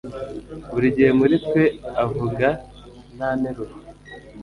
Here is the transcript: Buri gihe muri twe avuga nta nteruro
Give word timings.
Buri 0.71 0.87
gihe 0.95 1.11
muri 1.19 1.35
twe 1.45 1.63
avuga 2.03 2.47
nta 3.15 3.29
nteruro 3.39 3.73